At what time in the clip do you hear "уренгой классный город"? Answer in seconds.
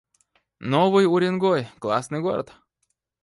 1.05-2.49